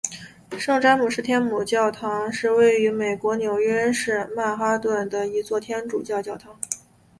[0.57, 6.59] 圣詹姆士天主教堂是位于美国纽约市下曼哈顿的一座天主教教堂。